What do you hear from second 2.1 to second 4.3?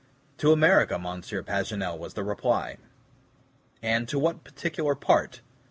the reply. "And to